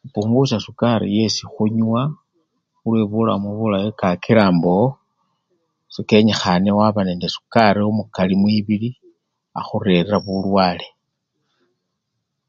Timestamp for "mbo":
4.56-4.76